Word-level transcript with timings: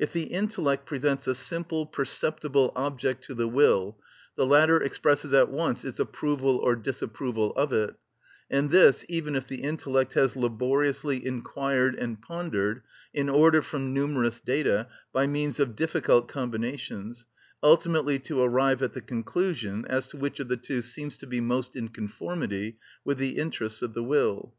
If 0.00 0.12
the 0.12 0.24
intellect 0.24 0.84
presents 0.84 1.28
a 1.28 1.34
simple, 1.36 1.86
perceptible 1.86 2.72
object 2.74 3.22
to 3.26 3.34
the 3.34 3.46
will, 3.46 3.98
the 4.34 4.44
latter 4.44 4.82
expresses 4.82 5.32
at 5.32 5.48
once 5.48 5.84
its 5.84 6.00
approval 6.00 6.56
or 6.56 6.74
disapproval 6.74 7.52
of 7.54 7.72
it, 7.72 7.94
and 8.50 8.72
this 8.72 9.04
even 9.08 9.36
if 9.36 9.46
the 9.46 9.62
intellect 9.62 10.14
has 10.14 10.34
laboriously 10.34 11.24
inquired 11.24 11.94
and 11.94 12.20
pondered, 12.20 12.82
in 13.14 13.28
order 13.28 13.62
from 13.62 13.94
numerous 13.94 14.40
data, 14.40 14.88
by 15.12 15.28
means 15.28 15.60
of 15.60 15.76
difficult 15.76 16.26
combinations, 16.26 17.24
ultimately 17.62 18.18
to 18.18 18.40
arrive 18.40 18.82
at 18.82 18.94
the 18.94 19.00
conclusion 19.00 19.84
as 19.84 20.08
to 20.08 20.16
which 20.16 20.40
of 20.40 20.48
the 20.48 20.56
two 20.56 20.82
seems 20.82 21.16
to 21.18 21.28
be 21.28 21.40
most 21.40 21.76
in 21.76 21.86
conformity 21.90 22.76
with 23.04 23.18
the 23.18 23.38
interests 23.38 23.82
of 23.82 23.94
the 23.94 24.02
will. 24.02 24.52